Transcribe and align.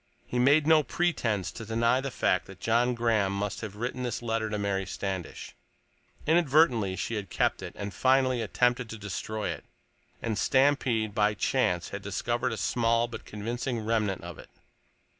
He 0.25 0.39
made 0.39 0.65
no 0.65 0.81
pretense 0.81 1.51
to 1.51 1.63
deny 1.63 2.01
the 2.01 2.09
fact 2.09 2.47
that 2.47 2.59
John 2.59 2.95
Graham 2.95 3.31
must 3.31 3.61
have 3.61 3.75
written 3.75 4.01
this 4.01 4.23
letter 4.23 4.49
to 4.49 4.57
Mary 4.57 4.87
Standish; 4.87 5.53
inadvertently 6.25 6.95
she 6.95 7.13
had 7.13 7.29
kept 7.29 7.61
it, 7.61 7.77
had 7.77 7.93
finally 7.93 8.41
attempted 8.41 8.89
to 8.89 8.97
destroy 8.97 9.49
it, 9.49 9.63
and 10.19 10.39
Stampede, 10.39 11.13
by 11.13 11.35
chance, 11.35 11.89
had 11.89 12.01
discovered 12.01 12.51
a 12.51 12.57
small 12.57 13.07
but 13.07 13.25
convincing 13.25 13.85
remnant 13.85 14.23
of 14.23 14.39
it. 14.39 14.49